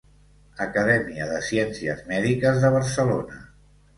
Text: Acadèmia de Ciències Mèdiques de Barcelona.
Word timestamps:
Acadèmia 0.63 1.27
de 1.33 1.41
Ciències 1.49 2.01
Mèdiques 2.09 2.59
de 2.65 2.71
Barcelona. 2.79 3.41